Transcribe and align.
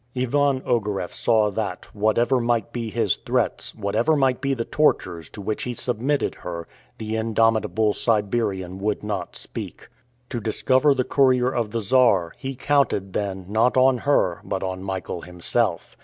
Ivan 0.15 0.61
Ogareff 0.65 1.13
saw 1.13 1.51
that, 1.51 1.85
whatever 1.93 2.39
might 2.39 2.73
be 2.73 2.89
his 2.89 3.17
threats, 3.17 3.75
whatever 3.75 4.15
might 4.15 4.41
be 4.41 4.55
the 4.55 4.65
tortures 4.65 5.29
to 5.29 5.41
which 5.41 5.61
he 5.61 5.75
submitted 5.75 6.33
her, 6.41 6.67
the 6.97 7.15
indomitable 7.15 7.93
Siberian 7.93 8.79
would 8.79 9.03
not 9.03 9.35
speak. 9.35 9.89
To 10.29 10.39
discover 10.39 10.95
the 10.95 11.03
courier 11.03 11.51
of 11.53 11.69
the 11.69 11.81
Czar, 11.81 12.31
he 12.35 12.55
counted, 12.55 13.13
then, 13.13 13.45
not 13.47 13.77
on 13.77 13.99
her, 13.99 14.41
but 14.43 14.63
on 14.63 14.81
Michael 14.81 15.21
himself. 15.21 15.95